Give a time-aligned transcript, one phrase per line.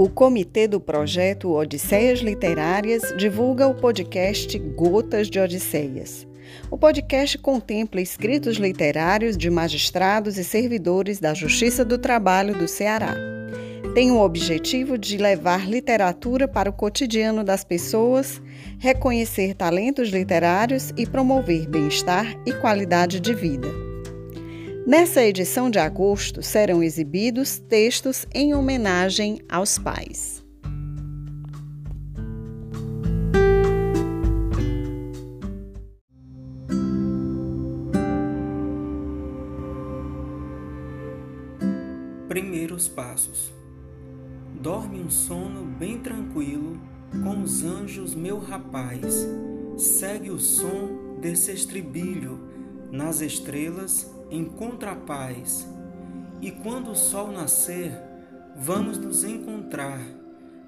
[0.00, 6.26] O comitê do projeto Odisseias Literárias divulga o podcast Gotas de Odisseias.
[6.70, 13.14] O podcast contempla escritos literários de magistrados e servidores da Justiça do Trabalho do Ceará.
[13.94, 18.40] Tem o objetivo de levar literatura para o cotidiano das pessoas,
[18.78, 23.89] reconhecer talentos literários e promover bem-estar e qualidade de vida.
[24.86, 30.42] Nessa edição de agosto serão exibidos textos em homenagem aos pais.
[42.26, 43.52] Primeiros passos.
[44.60, 46.80] Dorme um sono bem tranquilo,
[47.22, 49.28] com os anjos, meu rapaz.
[49.76, 52.40] Segue o som desse estribilho
[52.90, 55.66] nas estrelas encontra a paz,
[56.40, 57.92] e quando o sol nascer,
[58.56, 60.00] vamos nos encontrar,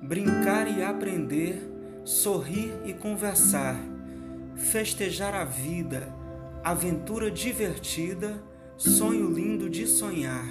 [0.02, 1.62] brincar e aprender,
[2.04, 3.76] sorrir e conversar,
[4.56, 6.12] festejar a vida,
[6.64, 8.42] aventura divertida,
[8.76, 10.46] sonho lindo de sonhar.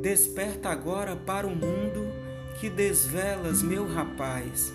[0.00, 2.06] Desperta agora para o mundo
[2.60, 4.72] que desvelas, meu rapaz.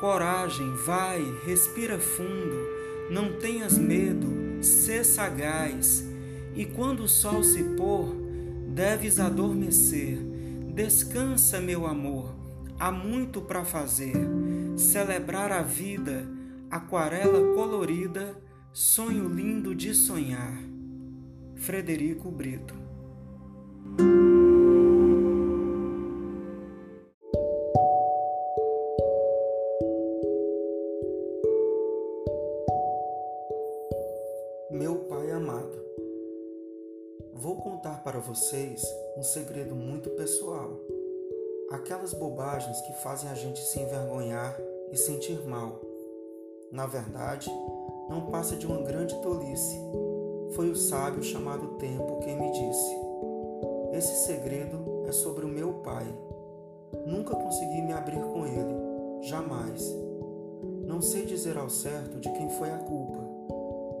[0.00, 2.56] Coragem, vai, respira fundo,
[3.10, 6.08] não tenhas medo, sê sagaz
[6.58, 8.16] e quando o sol se pôr,
[8.74, 10.18] deves adormecer.
[10.74, 12.34] Descansa, meu amor,
[12.80, 14.16] há muito para fazer.
[14.76, 16.28] Celebrar a vida,
[16.68, 18.36] aquarela colorida,
[18.72, 20.60] sonho lindo de sonhar.
[21.54, 22.87] Frederico Brito
[38.18, 38.84] para vocês
[39.16, 40.76] um segredo muito pessoal.
[41.70, 44.58] Aquelas bobagens que fazem a gente se envergonhar
[44.90, 45.80] e sentir mal.
[46.72, 47.48] Na verdade,
[48.08, 49.78] não passa de uma grande tolice.
[50.56, 52.96] Foi o sábio chamado Tempo quem me disse.
[53.92, 56.06] Esse segredo é sobre o meu pai.
[57.06, 59.94] Nunca consegui me abrir com ele, jamais.
[60.82, 63.20] Não sei dizer ao certo de quem foi a culpa.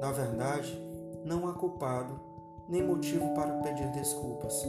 [0.00, 0.76] Na verdade,
[1.24, 2.27] não há culpado
[2.68, 4.62] nem motivo para pedir desculpas.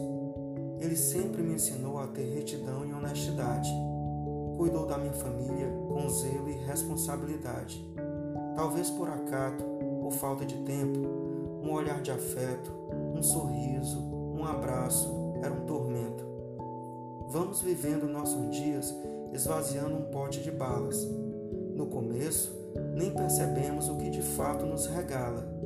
[0.79, 3.69] Ele sempre me ensinou a ter retidão e honestidade.
[4.55, 7.85] Cuidou da minha família com zelo e responsabilidade.
[8.55, 9.65] Talvez por acato
[10.01, 10.99] ou falta de tempo,
[11.61, 12.71] um olhar de afeto,
[13.13, 16.25] um sorriso, um abraço era um tormento.
[17.27, 18.95] Vamos vivendo nossos dias
[19.33, 21.05] esvaziando um pote de balas.
[21.75, 22.57] No começo,
[22.95, 25.59] nem percebemos o que de fato nos regala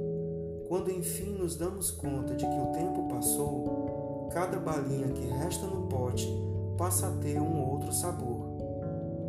[0.73, 5.85] quando enfim nos damos conta de que o tempo passou, cada balinha que resta no
[5.85, 6.27] pote
[6.75, 8.57] passa a ter um outro sabor.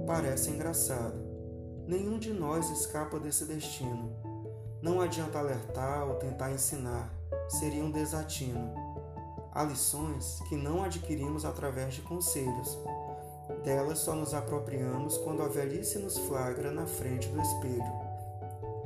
[0.07, 1.23] Parece engraçado.
[1.87, 4.11] Nenhum de nós escapa desse destino.
[4.81, 7.13] Não adianta alertar ou tentar ensinar,
[7.47, 8.73] seria um desatino.
[9.53, 12.79] Há lições que não adquirimos através de conselhos.
[13.63, 17.93] Delas só nos apropriamos quando a velhice nos flagra na frente do espelho.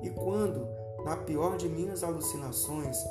[0.03, 0.67] E quando,
[1.09, 3.03] na pior de minhas alucinações,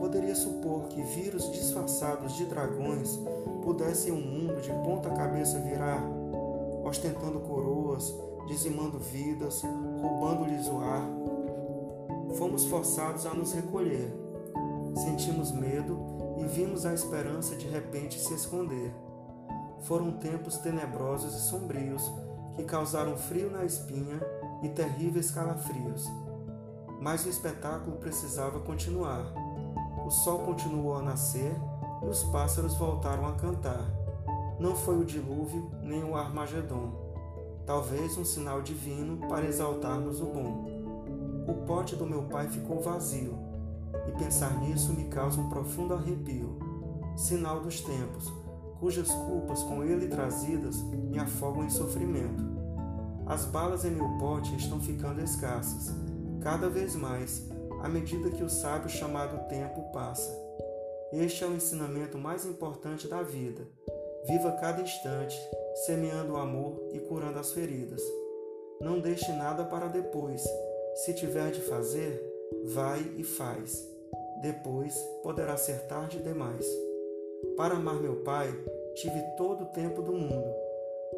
[0.00, 3.16] poderia supor que vírus disfarçados de dragões
[3.62, 6.02] pudessem o um mundo de ponta cabeça virar,
[6.84, 8.12] ostentando coroas,
[8.48, 11.08] dizimando vidas, roubando-lhes o ar.
[12.36, 14.12] Fomos forçados a nos recolher.
[14.96, 15.96] Sentimos medo
[16.38, 18.92] e vimos a esperança de repente se esconder.
[19.82, 22.02] Foram tempos tenebrosos e sombrios
[22.56, 24.20] que causaram frio na espinha
[24.60, 26.10] e terríveis calafrios.
[27.10, 29.32] Mas o espetáculo precisava continuar.
[30.06, 31.56] O sol continuou a nascer
[32.02, 33.82] e os pássaros voltaram a cantar.
[34.60, 36.92] Não foi o dilúvio nem o Armagedon.
[37.64, 40.66] Talvez um sinal divino para exaltarmos o bom.
[41.48, 43.38] O pote do meu pai ficou vazio,
[44.06, 46.58] e pensar nisso me causa um profundo arrepio.
[47.16, 48.30] Sinal dos tempos,
[48.80, 52.44] cujas culpas com ele trazidas me afogam em sofrimento.
[53.24, 56.06] As balas em meu pote estão ficando escassas
[56.42, 57.42] cada vez mais
[57.82, 60.36] à medida que o sábio chamado tempo passa.
[61.12, 63.66] Este é o ensinamento mais importante da vida.
[64.26, 65.38] Viva cada instante,
[65.86, 68.02] semeando o amor e curando as feridas.
[68.80, 70.44] Não deixe nada para depois.
[71.04, 72.22] Se tiver de fazer,
[72.66, 73.88] vai e faz.
[74.42, 76.66] Depois poderá ser tarde demais.
[77.56, 78.52] Para amar meu pai,
[78.94, 80.54] tive todo o tempo do mundo.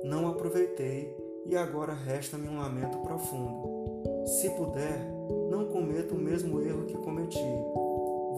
[0.05, 1.15] Não aproveitei
[1.47, 3.80] e agora resta-me um lamento profundo.
[4.31, 5.01] Se puder,
[5.51, 7.43] não cometa o mesmo erro que cometi.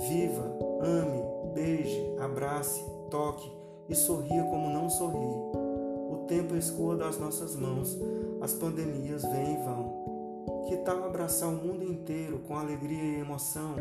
[0.08, 1.22] Viva, ame,
[1.52, 3.52] beije, abrace, toque
[3.90, 5.18] e sorria como não sorri.
[5.18, 7.98] O tempo escoa das nossas mãos,
[8.40, 10.64] as pandemias vêm e vão.
[10.66, 13.76] Que tal abraçar o mundo inteiro com alegria e emoção?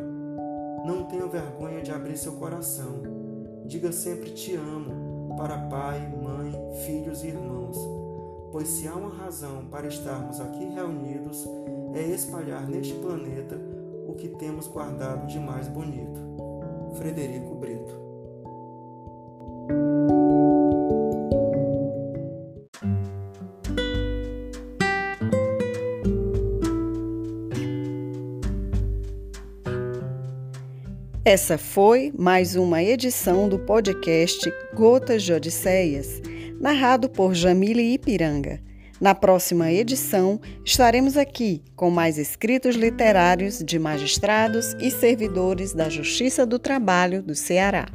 [0.86, 3.04] Não tenha vergonha de abrir seu coração.
[3.66, 6.52] Diga sempre te amo para pai, mãe,
[6.86, 7.61] filhos e irmãos.
[8.51, 11.48] Pois se há uma razão para estarmos aqui reunidos,
[11.94, 13.57] é espalhar neste planeta
[14.07, 16.19] o que temos guardado de mais bonito.
[16.98, 18.12] Frederico Brito
[31.24, 36.19] Essa foi mais uma edição do podcast Gotas de Odisseias,
[36.62, 38.62] narrado por Jamile Ipiranga.
[39.02, 46.46] Na próxima edição, estaremos aqui com mais escritos literários de magistrados e servidores da Justiça
[46.46, 47.88] do Trabalho do Ceará.